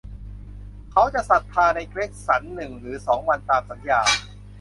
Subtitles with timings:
[0.91, 4.01] เขาจะศรัทธาในเกรกสันหนึ่งหรือสองวันตามสัญญา